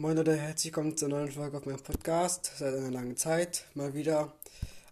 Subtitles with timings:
[0.00, 2.52] Moin Leute, herzlich willkommen zur neuen Folge auf meinem Podcast.
[2.56, 4.32] Seit einer langen Zeit mal wieder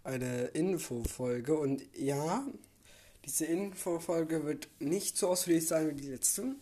[0.03, 1.57] eine Infofolge.
[1.57, 2.45] Und ja,
[3.25, 6.57] diese Infofolge wird nicht so ausführlich sein wie die letzte,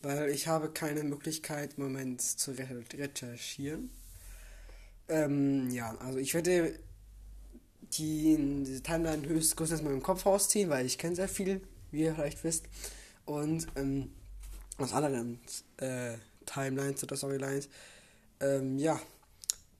[0.00, 3.90] weil ich habe keine Möglichkeit im Moment zu recherchieren.
[5.10, 6.78] Ähm, ja, also ich werde
[7.92, 12.04] die, diese Timeline höchst kurz aus meinem Kopf rausziehen, weil ich kenne sehr viel, wie
[12.04, 12.64] ihr vielleicht wisst.
[13.26, 14.12] Und ähm,
[14.78, 15.40] aus anderen
[15.76, 16.16] äh,
[16.46, 17.68] Timelines oder Storylines.
[18.40, 19.00] Ähm, ja,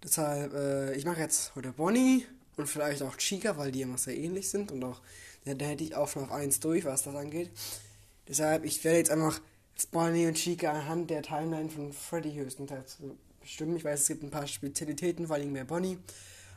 [0.03, 4.17] deshalb, äh, ich mache jetzt heute Bonnie und vielleicht auch Chica, weil die immer sehr
[4.17, 5.01] ähnlich sind und auch,
[5.45, 7.51] ja, da hätte ich auch noch eins durch, was das angeht.
[8.29, 9.41] Deshalb, ich werde jetzt einfach
[9.91, 12.99] Bonnie und Chica anhand der Timeline von Freddy höchstenteils
[13.41, 13.77] bestimmen.
[13.77, 15.99] Ich weiß, es gibt ein paar Spezialitäten, vor allem mehr Bonnie.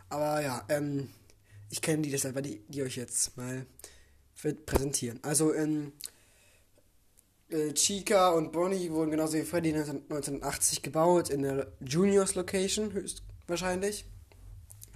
[0.09, 1.09] Aber ja, ähm,
[1.69, 3.65] ich kenne die, deshalb werde ich die euch jetzt mal
[4.65, 5.19] präsentieren.
[5.21, 5.91] Also, ähm,
[7.49, 14.05] äh, Chica und Bonnie wurden genauso wie Freddy 1980 gebaut in der Juniors Location, höchstwahrscheinlich.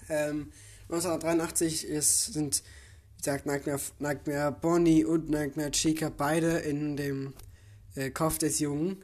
[0.10, 0.52] Ähm,
[0.90, 2.64] 1983 ist, sind,
[3.16, 7.34] wie gesagt, Nightmare, Bonnie und Nightmare Chica beide in dem
[7.96, 9.04] äh, Kopf des Jungen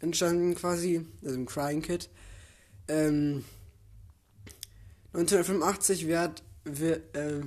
[0.00, 2.08] entstanden quasi, also im Crying Kid.
[2.86, 3.44] Ähm,
[5.12, 7.42] 1985 wird, wird, äh,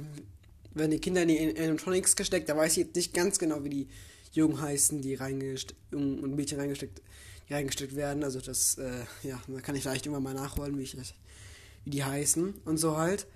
[0.74, 3.70] werden die Kinder in die Animatronics gesteckt, da weiß ich jetzt nicht ganz genau, wie
[3.70, 3.88] die
[4.32, 7.02] Jungen heißen, die reingesteckt, Jungen und Mädchen reingesteckt,
[7.50, 8.24] die reingesteckt werden.
[8.24, 10.96] Also das, äh, ja, da kann ich vielleicht irgendwann mal nachholen, wie, ich,
[11.84, 13.28] wie die heißen und so halt.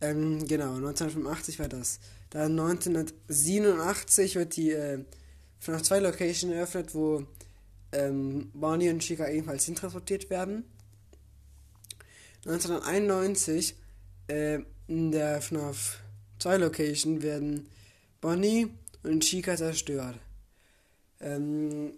[0.00, 2.00] Ähm, genau, 1985 war das.
[2.30, 5.04] Dann 1987 wird die äh,
[5.58, 7.26] FNAF 2 Location eröffnet, wo
[7.92, 10.64] ähm, Bonnie und Chica ebenfalls hintransportiert werden.
[12.46, 13.76] 1991
[14.28, 16.00] äh, in der FNAF
[16.38, 17.68] 2 Location werden
[18.20, 18.68] Bonnie
[19.02, 20.18] und Chica zerstört.
[21.20, 21.92] Ähm,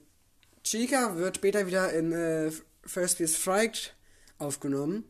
[0.64, 2.50] Chica wird später wieder in äh,
[2.84, 3.94] First Piece Fright
[4.38, 5.04] aufgenommen.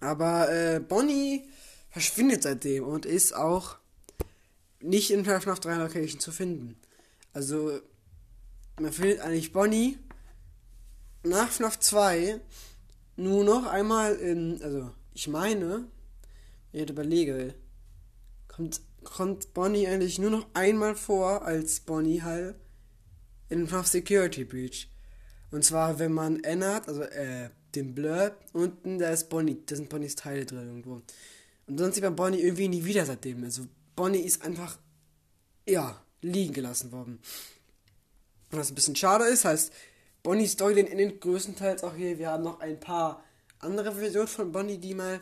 [0.00, 1.48] Aber äh, Bonnie
[1.90, 3.76] verschwindet seitdem und ist auch
[4.80, 6.76] nicht in FNAF 3 Location zu finden.
[7.32, 7.80] Also,
[8.80, 9.98] man findet eigentlich Bonnie
[11.22, 12.40] nach FNAF 2
[13.16, 15.86] nur noch einmal in, also, ich meine,
[16.72, 17.54] wenn ich überlege,
[18.48, 22.54] kommt, kommt Bonnie eigentlich nur noch einmal vor als Bonnie halt
[23.50, 24.88] in FNAF Security Breach.
[25.50, 29.88] Und zwar, wenn man ändert, also äh, den Blur, unten, da ist Bonnie, da sind
[29.88, 31.02] Bonnies Teile drin irgendwo.
[31.66, 33.44] Und sonst sieht man Bonnie irgendwie nie wieder seitdem.
[33.44, 33.66] Also
[33.96, 34.78] Bonnie ist einfach,
[35.68, 37.20] ja, liegen gelassen worden.
[38.50, 39.72] Was ein bisschen schade ist, heißt,
[40.22, 42.18] Bonnies Story in den größtenteils auch hier.
[42.18, 43.24] Wir haben noch ein paar
[43.58, 45.20] andere Versionen von Bonnie, die mal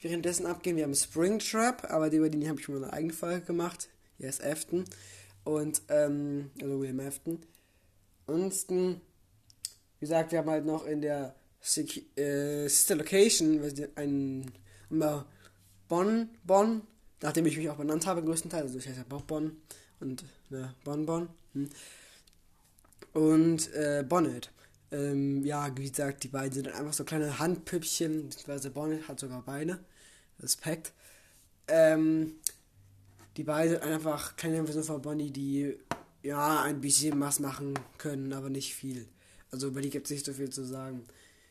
[0.00, 0.76] währenddessen abgehen.
[0.76, 3.88] Wir haben Springtrap, aber über die habe ich schon mal eine eigene Folge gemacht.
[4.18, 4.84] Hier ist Afton.
[5.44, 7.40] Und, ähm, also William Afton.
[8.26, 9.00] Ansonsten,
[9.98, 11.34] wie gesagt, wir haben halt noch in der
[12.16, 13.60] äh, Sister Location
[13.96, 14.50] ein
[15.88, 16.82] Bonn, Bonn,
[17.20, 19.56] nachdem ich mich auch benannt habe, größtenteils, also ich heiße ja auch Bonn
[20.00, 21.28] und ne, Bonn, Bonn.
[21.54, 21.68] Hm.
[23.12, 24.50] Und äh, Bonnet.
[24.90, 29.42] Ähm, ja, wie gesagt, die beiden sind einfach so kleine Handpüppchen, beziehungsweise Bonnet hat sogar
[29.42, 29.80] Beine.
[30.40, 30.92] Respekt.
[31.68, 32.34] Ähm,
[33.36, 35.78] die beiden sind einfach kleine Version von Bonnie, die
[36.24, 39.06] ja, ein bisschen was machen können, aber nicht viel.
[39.50, 41.04] Also über die gibt es nicht so viel zu sagen.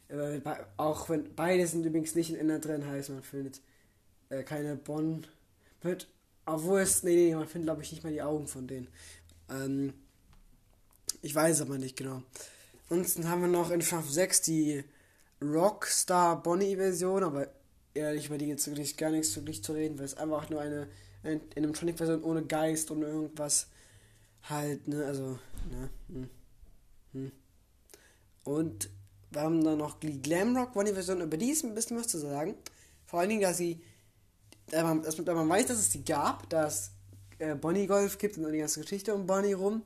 [0.08, 0.42] Äh,
[0.78, 3.62] auch wenn beide sind übrigens nicht in Inner drin, heißt man findet
[4.30, 5.28] äh, keine Bonn.
[5.84, 6.08] Mit,
[6.46, 8.88] obwohl es, nee, nee, man findet glaube ich nicht mal die Augen von denen.
[9.48, 9.94] Ähm,
[11.22, 12.24] ich weiß aber nicht genau.
[12.90, 14.84] Ansonsten haben wir noch in FNAF 6 die
[15.40, 17.48] Rockstar Bonnie Version, aber
[17.94, 20.88] ehrlich, über die jetzt wirklich gar nichts wirklich zu reden, weil es einfach nur eine,
[21.22, 23.68] eine Animatronic-Version ohne Geist und irgendwas
[24.50, 25.40] halt, ne, also,
[25.70, 26.30] ne, hm,
[27.14, 27.32] hm.
[28.44, 28.90] Und
[29.32, 32.56] wir haben dann noch die Glamrock Bonnie-Version, über die ist ein bisschen was zu sagen.
[33.06, 33.82] Vor allen Dingen, dass sie,
[34.68, 36.92] dass man, dass man weiß, dass es die gab, dass
[37.40, 39.84] äh, Bonnie Golf gibt und die ganze Geschichte um Bonnie rum.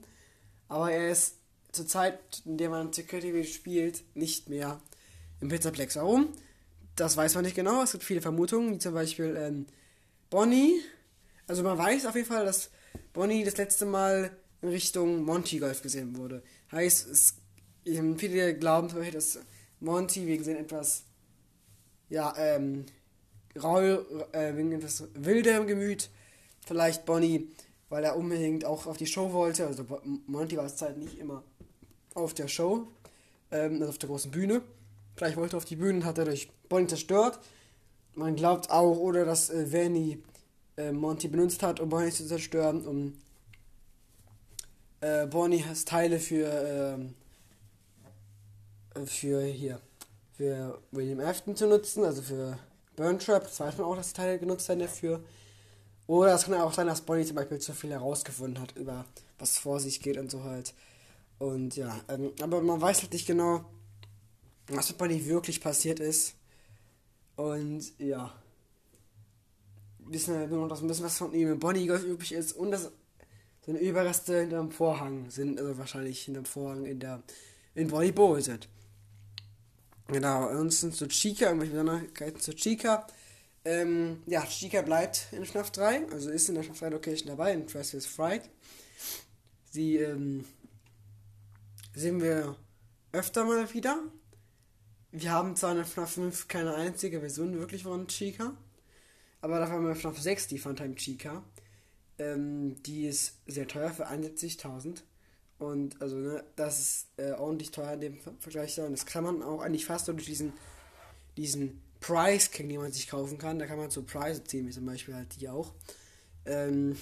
[0.68, 1.35] Aber er ist
[1.72, 4.81] zur Zeit, in der man Security spielt, nicht mehr
[5.39, 5.95] im Pizzaplex.
[5.95, 6.33] Warum?
[6.95, 7.83] Das weiß man nicht genau.
[7.83, 9.68] Es gibt viele Vermutungen, wie zum Beispiel ähm,
[10.30, 10.81] Bonnie.
[11.45, 12.69] Also man weiß auf jeden Fall, dass
[13.13, 14.31] Bonnie das letzte Mal
[14.62, 16.44] in Richtung Monty Golf gesehen wurde.
[16.71, 17.36] Heißt, es,
[18.18, 19.39] viele glauben zum Beispiel, dass
[19.80, 21.04] Monty wegen seinem etwas,
[22.09, 22.86] ja, ähm,
[23.62, 26.09] rau, äh, wegen etwas wilderem Gemüt,
[26.65, 27.50] vielleicht Bonnie,
[27.89, 29.68] weil er unbedingt auch auf die Show wollte.
[29.68, 29.86] Also
[30.25, 31.44] Monty war es Zeit nicht immer
[32.13, 32.88] auf der Show,
[33.51, 34.62] ähm, also auf der großen Bühne.
[35.15, 37.39] Vielleicht wollte er auf die Bühne und hat er durch Bonnie zerstört.
[38.15, 40.21] Man glaubt auch, oder dass äh, Vanny
[40.75, 43.13] äh, Monty benutzt hat, um Bonnie zu zerstören, um
[45.01, 47.15] äh, Bonnie has Teile für, ähm,
[49.05, 49.79] für hier,
[50.33, 52.57] für William Afton zu nutzen, also für
[52.95, 53.44] Burn Trap.
[53.44, 55.23] Das weiß man auch, dass die Teile genutzt werden dafür.
[56.07, 59.05] Oder es kann auch sein, dass Bonnie zum Beispiel zu viel herausgefunden hat über
[59.39, 60.73] was vor sich geht und so halt.
[61.38, 63.65] Und ja, ähm, aber man weiß halt nicht genau,
[64.67, 66.35] was mit Bonnie wirklich passiert ist.
[67.35, 68.33] Und ja.
[70.00, 72.53] Wissen wir nur noch das ein bisschen, was von ihm in Bonnie übrig ist.
[72.53, 72.91] Und das
[73.67, 77.21] sind Überreste hinterm Vorhang sind, also wahrscheinlich hinterm Vorhang in der
[77.75, 78.67] in Bonnie Bowl sind.
[80.07, 83.05] Genau, ansonsten zu Chica, irgendwelche Besonderheiten zu Chica.
[83.65, 87.53] Ähm, ja, Chica bleibt in FNAF 3, also ist in der FNAF 3 Location dabei,
[87.53, 88.49] in Travis Fright.
[89.69, 90.45] Sie ähm,
[91.93, 92.55] sehen wir
[93.11, 93.99] öfter mal wieder.
[95.11, 98.55] Wir haben zwar in FNAF 5 keine einzige Version wirklich von Chica,
[99.41, 101.43] aber dafür haben wir FNAF 6 die Funtime Chica.
[102.19, 105.03] Ähm, die ist sehr teuer für 71.000.
[105.59, 108.79] Und also, ne, das ist äh, ordentlich teuer in dem Vergleich.
[108.79, 110.53] Und das kann man auch eigentlich fast durch diesen,
[111.35, 113.59] diesen Price King, den man sich kaufen kann.
[113.59, 115.73] Da kann man so Preise ziehen, wie zum Beispiel halt die auch.
[116.45, 116.97] Ähm,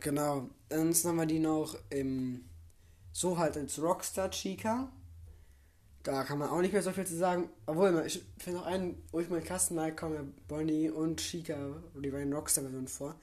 [0.00, 0.48] genau.
[0.68, 2.44] Dann haben wir die noch im,
[3.12, 4.90] so halt als Rockstar Chica.
[6.06, 7.48] Da kann man auch nicht mehr so viel zu sagen.
[7.66, 12.10] Obwohl, ich finde noch einen, wo ich mal Kasten mag, kommen Bonnie und Chica, die
[12.10, 13.16] beiden Rockstar-Versionen vor.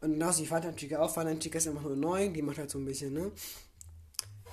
[0.00, 1.12] Und genauso die Vater Chica auch.
[1.12, 3.32] Vater Chica ist einfach nur neu, die macht halt so ein bisschen, ne?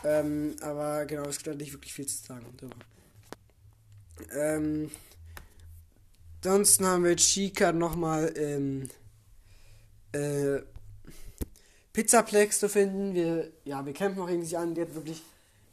[0.03, 2.75] Ähm, aber genau, es gibt halt nicht wirklich viel zu sagen darüber.
[4.33, 4.89] Ähm,
[6.43, 8.89] ansonsten haben wir Chica nochmal im
[10.13, 10.63] äh,
[11.93, 13.13] Pizzaplex zu finden.
[13.13, 14.73] Wir, ja, wir kämpfen auch gegen sie an.
[14.73, 15.21] Die hat wirklich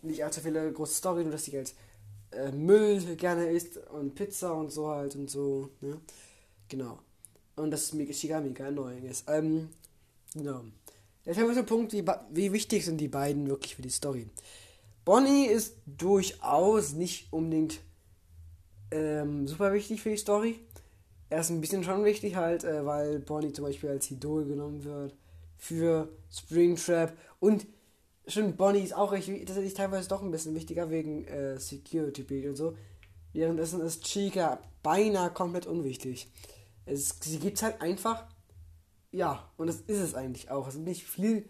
[0.06, 1.74] nicht allzu viele große Story, nur dass sie halt
[2.32, 5.70] äh, Müll gerne isst und Pizza und so halt und so.
[5.80, 6.00] Ne?
[6.68, 6.98] Genau.
[7.56, 9.24] Und das ist Chica mega annoying ist.
[9.28, 9.70] Ähm,
[10.34, 10.62] genau.
[11.24, 14.28] Jetzt haben wir Punkt, wie, wie wichtig sind die beiden wirklich für die Story.
[15.04, 17.80] Bonnie ist durchaus nicht unbedingt
[18.90, 20.60] ähm, super wichtig für die Story.
[21.28, 24.84] Er ist ein bisschen schon wichtig halt, äh, weil Bonnie zum Beispiel als Idol genommen
[24.84, 25.14] wird
[25.56, 27.66] für Springtrap und
[28.26, 32.46] schon Bonnie ist auch recht, tatsächlich teilweise doch ein bisschen wichtiger wegen äh, Security Beat
[32.46, 32.76] und so.
[33.32, 36.30] Währenddessen ist Chica beinahe komplett unwichtig.
[36.86, 38.24] Es, sie gibt halt einfach,
[39.12, 40.68] ja, und das ist es eigentlich auch.
[40.68, 41.48] Es ist nicht viel,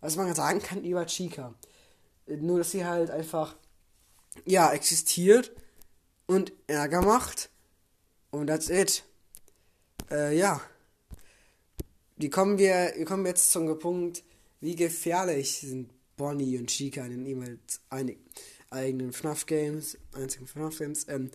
[0.00, 1.54] was man sagen kann über Chica.
[2.26, 3.56] Nur, dass sie halt einfach,
[4.44, 5.52] ja, existiert
[6.26, 7.50] und Ärger macht.
[8.30, 9.04] Und that's it.
[10.10, 10.60] Äh, ja.
[12.16, 14.24] Wie kommen wir, wir kommen jetzt zum Punkt,
[14.60, 17.80] wie gefährlich sind Bonnie und Chica in den jeweils
[18.68, 21.06] eigenen FNAF-Games, einzigen FNAF-Games.
[21.08, 21.30] Ähm,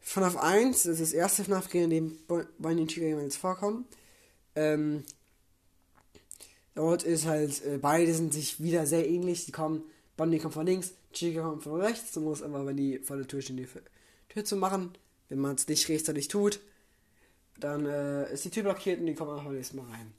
[0.00, 2.18] FNAF 1 das ist das erste FNAF-Game, in dem
[2.58, 3.86] Bonnie und Chica jeweils vorkommen.
[4.56, 5.04] Ähm,
[6.74, 9.46] dort ist halt, äh, beide sind sich wieder sehr ähnlich.
[9.46, 9.84] Die kommen,
[10.16, 12.10] Bonnie kommt von links, Chica kommt von rechts.
[12.12, 13.68] Du musst einfach, wenn die vor der Tür stehen, die
[14.28, 14.92] Tür zu machen.
[15.28, 16.60] Wenn man es nicht rechtzeitig tut,
[17.58, 20.12] dann äh, ist die Tür blockiert und die kommen einfach nächstes Mal rein.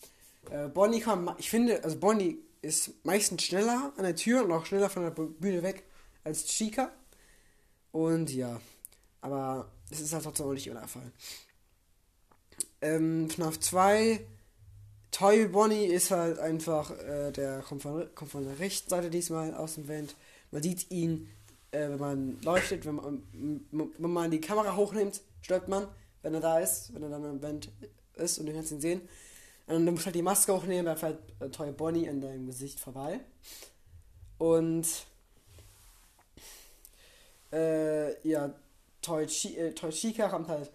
[0.49, 4.65] Äh, Bonnie kommt, ich finde, also Bonnie ist meistens schneller an der Tür und auch
[4.65, 5.83] schneller von der Bühne weg
[6.23, 6.91] als Chica.
[7.91, 8.59] Und ja,
[9.21, 11.11] aber es ist halt trotzdem auch nicht immer der Fall.
[12.81, 14.25] Ähm, FNAF 2,
[15.11, 19.53] Toy Bonnie ist halt einfach, äh, der kommt von, kommt von der rechten Seite diesmal
[19.53, 20.15] aus dem Vent.
[20.51, 21.29] Man sieht ihn
[21.75, 23.23] äh, wenn man leuchtet, wenn man,
[23.71, 25.87] wenn man die Kamera hochnimmt, stirbt man,
[26.21, 27.69] wenn er da ist, wenn er dann am Band
[28.15, 29.01] ist und du kannst ihn sehen.
[29.67, 32.79] Und du musst halt die Maske hochnehmen, dann fällt äh, Toy Bonnie in deinem Gesicht
[32.79, 33.19] vorbei.
[34.37, 34.87] Und
[37.51, 38.53] äh, ja,
[39.01, 40.71] Toy, Chi äh, Toy Chica kommt halt,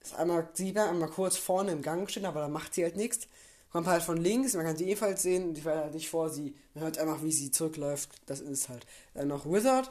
[0.00, 2.96] ist einmal, sieht man einmal kurz vorne im Gang stehen, aber da macht sie halt
[2.96, 3.26] nichts.
[3.72, 6.54] Kommt halt von links, man kann sie ebenfalls sehen, die fällt halt nicht vor, sie,
[6.74, 8.86] man hört einfach, wie sie zurückläuft, das ist halt.
[9.14, 9.90] Dann noch Wizard,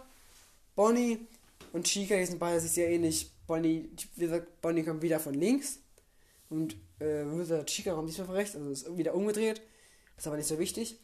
[0.75, 1.25] Bonnie
[1.73, 3.31] und Chica, die sind beide sich sehr ähnlich.
[3.47, 5.79] Bonnie, wie Bonnie kommt wieder von links
[6.51, 9.61] und äh, Wizard Chica kommt diesmal von rechts, also ist wieder umgedreht.
[10.17, 10.99] Ist aber nicht so wichtig,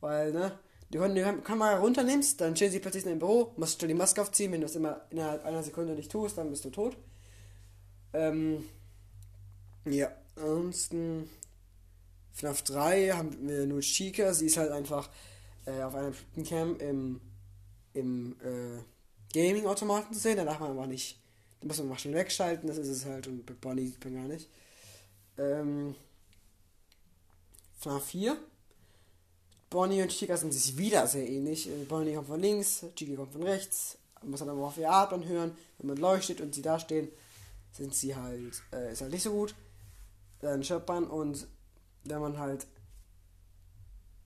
[0.00, 0.58] weil, ne,
[0.90, 4.20] du die Kamera runternimmst, dann stehen sie plötzlich in deinem Büro, musst du die Maske
[4.20, 6.96] aufziehen, wenn du es immer innerhalb einer Sekunde nicht tust, dann bist du tot.
[8.12, 8.64] Ähm,
[9.84, 11.28] ja, ansonsten
[12.32, 15.08] FNAF 3 haben wir nur Chica, sie ist halt einfach
[15.66, 16.14] äh, auf einem
[16.44, 17.20] Camp im,
[17.94, 18.82] im äh,
[19.32, 20.36] Gaming-Automaten zu sehen.
[20.36, 21.18] Da darf man einfach nicht.
[21.60, 23.26] Da muss man mal schnell wegschalten, das ist es halt.
[23.26, 24.48] Und bei Bonnie sieht man gar nicht.
[25.40, 25.94] Ähm,
[27.78, 28.36] FNAF 4.
[29.70, 31.68] Bonnie und Chica sind sich wieder sehr ähnlich.
[31.68, 33.98] Äh, Bonnie kommt von links, Chica kommt von rechts.
[34.20, 35.56] Man muss dann aber auf ihr Atmen hören.
[35.78, 37.08] Wenn man leuchtet und sie da stehen,
[37.72, 39.54] sind sie halt, äh, ist halt nicht so gut.
[40.40, 41.46] Dann stirbt man und
[42.04, 42.66] wenn man halt,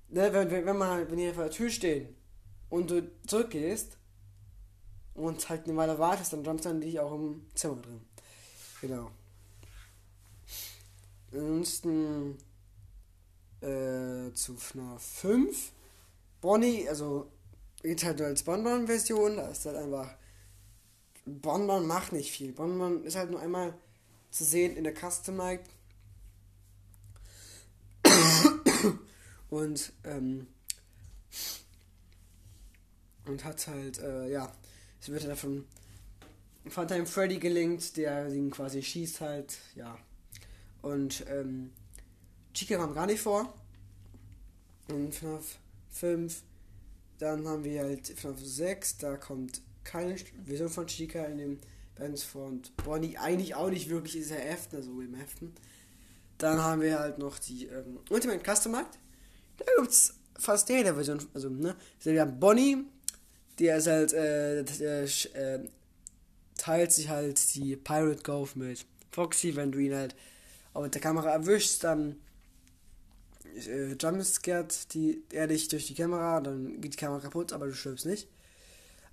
[0.08, 2.08] ne, wenn, wenn man halt, wenn die vor der Tür stehen
[2.70, 3.98] und du zurückgehst,
[5.14, 8.00] und halt eine Weile wartest, dann jumpst dann dich auch im Zimmer drin.
[8.80, 9.10] Genau.
[11.34, 12.38] Ansonsten
[13.60, 15.72] äh, zu FNAF 5.
[16.40, 17.30] Bonnie, also
[17.82, 20.14] geht halt als Bonbon-Version, da ist halt einfach.
[21.26, 22.52] Bonbon macht nicht viel.
[22.52, 23.74] Bonbon ist halt nur einmal
[24.30, 25.62] zu sehen in der Custom Night.
[29.50, 30.46] und, ähm,
[33.26, 34.52] und hat halt, äh, ja,
[35.00, 35.64] es wird halt von
[36.68, 39.98] Funtime Freddy gelingt, der ihn quasi schießt halt, ja.
[40.84, 41.70] Und, ähm,
[42.52, 43.52] Chica kam gar nicht vor.
[44.88, 45.58] Und FNAF
[45.90, 46.42] 5.
[47.18, 51.60] Dann haben wir halt FNAF 6, da kommt keine Version von Chica in dem
[51.96, 52.46] Bands vor.
[52.46, 55.54] Und Bonnie eigentlich auch nicht wirklich, ist er Heften, also im Heften.
[56.36, 58.98] Dann haben wir halt noch die ähm, Ultimate Custom Markt.
[59.56, 61.24] Da es fast jede Version.
[61.32, 61.76] Also, ne?
[62.02, 62.84] Wir haben Bonnie,
[63.58, 65.60] der ist halt, äh, der, äh,
[66.58, 70.14] teilt sich halt die Pirate Golf mit Foxy, wenn du ihn halt
[70.74, 72.16] auch mit der Kamera erwischst, dann
[73.66, 77.74] äh, jumpscared die, er dich durch die Kamera, dann geht die Kamera kaputt, aber du
[77.74, 78.28] stirbst nicht.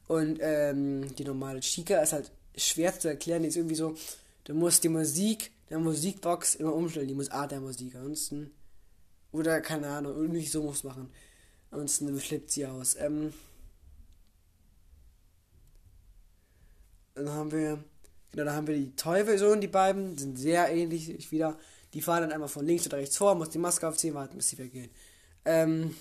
[0.08, 3.96] Und ähm, die normale Chica ist halt schwer zu erklären, die ist irgendwie so,
[4.44, 8.52] du musst die Musik, der Musikbox immer umstellen, die muss Art der Musik, ansonsten,
[9.32, 11.10] oder keine Ahnung, irgendwie so muss machen.
[11.70, 12.96] Ansonsten flippt sie aus.
[13.00, 13.34] Ähm,
[17.14, 17.82] dann haben wir,
[18.32, 21.58] genau, da haben wir die Toy-Version, die beiden sind sehr ähnlich wieder.
[21.94, 24.50] Die fahren dann einmal von links oder rechts vor, muss die Maske aufziehen, warten, bis
[24.50, 24.90] sie weggehen.
[25.44, 25.96] Ähm,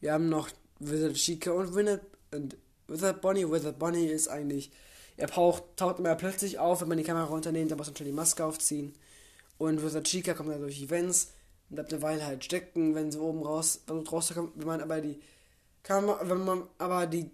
[0.00, 2.02] wir haben noch Wizard Chica und Winnet
[2.32, 2.56] und
[2.88, 3.50] Wizard Bonnie.
[3.50, 4.70] Wizard Bonnie ist eigentlich,
[5.16, 8.06] er taucht, taucht immer plötzlich auf, wenn man die Kamera runternimmt, dann muss man schon
[8.06, 8.94] die Maske aufziehen.
[9.58, 11.32] Und Wizard Chica kommt dann durch Events
[11.68, 14.52] und bleibt eine Weile halt stecken, wenn sie oben raus, versucht rauszukommen.
[14.56, 15.20] Wenn man aber die
[15.82, 17.30] Kamera, wenn man aber die,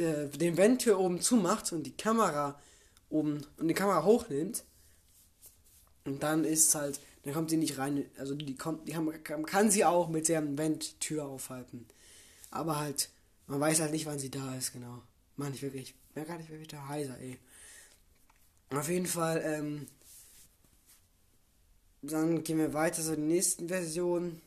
[0.00, 2.58] äh, den Venttür oben zumacht und die Kamera
[3.08, 4.64] oben und die Kamera hochnimmt,
[6.04, 9.70] und dann ist halt, dann kommt sie nicht rein, also die kommt, die haben, kann
[9.70, 11.86] sie auch mit der Venttür aufhalten.
[12.50, 13.10] Aber halt,
[13.46, 15.02] man weiß halt nicht, wann sie da ist, genau.
[15.36, 17.38] Mann, ich wirklich, mehr gar nicht, wieder heiser, ey.
[18.70, 19.86] Auf jeden Fall, ähm,
[22.02, 24.40] dann gehen wir weiter zur nächsten Version.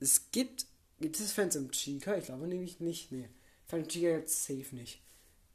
[0.00, 0.66] Es gibt,
[0.98, 2.16] gibt es Phantom Chica?
[2.16, 3.28] Ich glaube nämlich nicht, nee.
[3.88, 5.00] Chica jetzt safe nicht.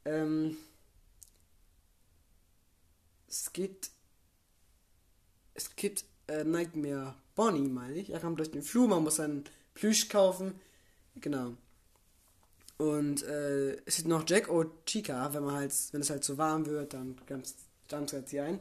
[0.04, 0.56] Ähm,
[3.28, 3.90] es gibt
[5.54, 8.10] es gibt äh, Nightmare Bonnie, meine ich.
[8.10, 10.54] Er kam durch den Flur, man muss einen Plüsch kaufen.
[11.16, 11.54] Genau.
[12.78, 14.48] Und äh, es gibt noch Jack
[14.86, 17.16] Chica, wenn man halt, wenn es halt zu warm wird, dann
[17.88, 18.60] dann tritt sie ein.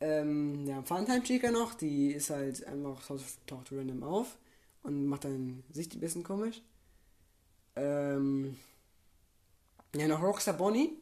[0.00, 3.02] Ähm, ja, Funtime Chica noch, die ist halt einfach
[3.46, 4.36] taucht random auf
[4.82, 6.62] und macht dann sich ein bisschen komisch.
[7.76, 8.56] Ähm,
[9.94, 10.98] ja, noch Rockstar Bonnie,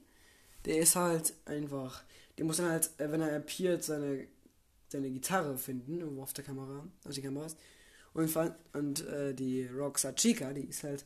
[0.65, 2.03] der ist halt einfach,
[2.37, 4.27] der muss dann halt, äh, wenn er appeart, seine
[4.89, 7.57] seine Gitarre finden, irgendwo auf der Kamera, auf die Kameras.
[8.13, 8.33] Und,
[8.75, 11.05] und äh, die Rockstar Chica, die ist halt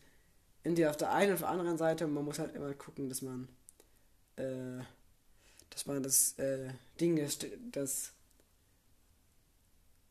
[0.62, 3.08] entweder auf der einen oder auf der anderen Seite und man muss halt immer gucken,
[3.08, 3.48] dass man
[4.36, 4.82] äh,
[5.70, 6.70] dass man das äh,
[7.00, 7.38] Ding, das,
[7.70, 8.12] das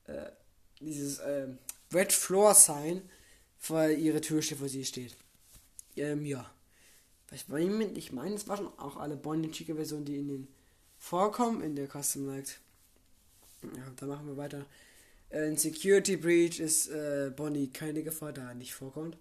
[0.06, 0.32] äh,
[0.80, 1.48] dieses äh,
[1.94, 3.02] Red Floor Sign
[3.60, 5.16] vor ihre Tür steht, wo sie steht.
[5.98, 6.50] Ähm, ja.
[7.32, 10.48] Ich meine, ich meine, es waren auch alle Bonnie Chica Versionen, die in den
[10.98, 12.60] vorkommen in der Custom Light.
[13.64, 14.66] Ja, dann machen wir weiter.
[15.30, 19.18] Äh, in Security Breach ist äh, Bonnie keine Gefahr, da nicht vorkommt.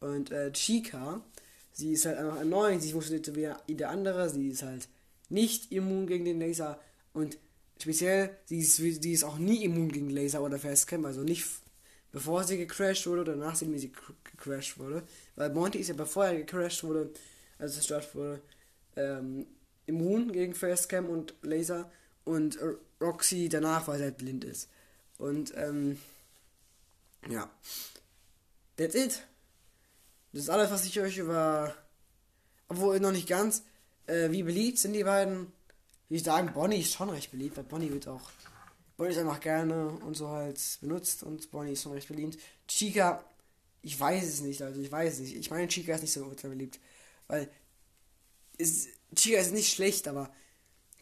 [0.00, 1.22] Und äh, Chica,
[1.72, 4.88] sie ist halt einfach erneuert, sie funktioniert so wie jede andere, sie ist halt
[5.28, 6.80] nicht immun gegen den Laser
[7.12, 7.38] und
[7.80, 11.46] speziell, sie ist, sie ist auch nie immun gegen Laser oder Fastcam, also nicht
[12.14, 13.92] bevor sie gecrashed wurde oder nachdem sie
[14.22, 15.02] gecrashed wurde.
[15.34, 17.10] Weil Monty ist ja bevor er gecrashed wurde,
[17.58, 18.40] also zerstört wurde,
[18.94, 19.46] ähm,
[19.86, 21.90] immun gegen Fastcam und Laser
[22.24, 22.56] und
[23.00, 24.70] Roxy danach, weil sie halt blind ist.
[25.18, 25.98] Und, ähm,
[27.28, 27.50] ja.
[28.76, 29.22] That's it.
[30.32, 31.74] Das ist alles, was ich euch über.
[32.68, 33.64] Obwohl noch nicht ganz.
[34.06, 35.52] Äh, wie beliebt sind die beiden?
[36.08, 38.30] Wie ich sagen, Bonnie ist schon recht beliebt, weil Bonnie wird auch.
[38.96, 42.38] Bonnie ist einfach gerne und so halt benutzt und Bonnie ist schon recht beliebt.
[42.68, 43.24] Chica,
[43.82, 45.36] ich weiß es nicht, also ich weiß es nicht.
[45.36, 46.80] Ich meine, Chica ist nicht so beliebt.
[47.26, 47.48] Weil.
[48.56, 50.30] Ist, Chica ist nicht schlecht, aber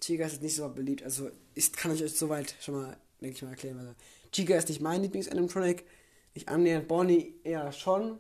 [0.01, 1.03] Chica ist nicht so beliebt.
[1.03, 3.79] Also, ich kann ich euch soweit schon mal, denke ich mal, erklären.
[3.79, 3.95] Also,
[4.33, 5.85] Chica ist nicht mein Lieblings-Animatronic.
[6.35, 6.89] Nicht annähernd.
[6.89, 8.19] Bonnie eher schon.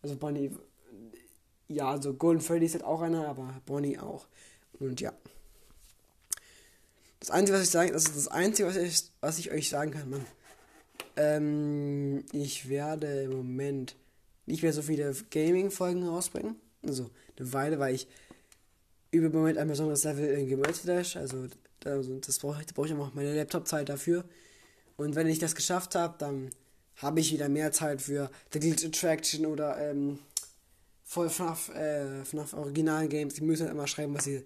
[0.00, 0.50] Also, Bonnie,
[1.68, 4.26] ja, also Golden Freddy ist halt auch einer, aber Bonnie auch.
[4.78, 5.12] Und ja.
[7.22, 9.92] Das Einzige, was ich sagen, das ist das Einzige, was ich, was ich euch sagen
[9.92, 10.26] kann, Mann.
[11.14, 13.94] Ähm, ich werde im Moment
[14.46, 16.56] nicht mehr so viele Gaming-Folgen rausbringen.
[16.84, 18.08] Also eine Weile, weil ich
[19.12, 21.46] über im Moment ein besonderes Level in Game Dash, also
[21.78, 24.24] das brauche ich, da brauche ich auch meine Laptop-Zeit dafür.
[24.96, 26.50] Und wenn ich das geschafft habe, dann
[26.96, 30.18] habe ich wieder mehr Zeit für The Glitch Attraction oder ähm,
[31.04, 33.34] voll FNAF, äh, FNAF Original Games.
[33.34, 34.42] Die müssen halt immer schreiben, was ihr,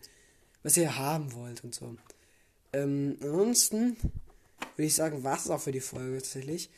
[0.62, 1.96] was ihr haben wollt und so.
[2.72, 3.96] Ähm, ansonsten
[4.76, 6.70] würde ich sagen, war es auch für die Folge tatsächlich.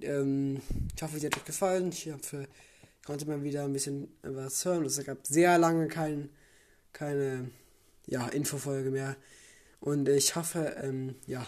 [0.00, 0.60] Ähm,
[0.94, 1.90] ich hoffe, es hat euch gefallen.
[1.90, 2.46] Ich hoffe,
[3.04, 4.84] konnte mal wieder ein bisschen was hören.
[4.84, 6.28] Es gab sehr lange kein,
[6.92, 7.50] keine
[8.06, 9.16] ja, Infofolge mehr.
[9.80, 11.46] Und ich hoffe, ähm, ja,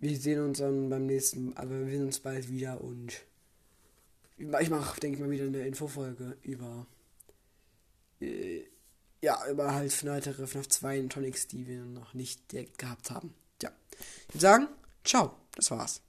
[0.00, 3.24] wir sehen uns dann beim nächsten, aber wir sehen uns bald wieder und
[4.36, 6.86] ich mache, denke ich mal, wieder eine Infofolge über,
[8.20, 8.62] äh,
[9.22, 13.34] ja, über halt weitere FNAF 2 Tonics, die wir noch nicht direkt gehabt haben.
[13.62, 13.70] Ja,
[14.28, 14.68] ich würde sagen,
[15.04, 16.02] ciao, das war's.